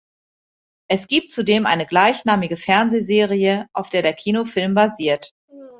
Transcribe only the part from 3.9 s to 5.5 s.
der der Kinofilm basiert.